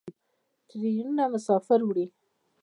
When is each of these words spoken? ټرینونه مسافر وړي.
ټرینونه 0.67 1.23
مسافر 1.33 1.79
وړي. 1.85 2.05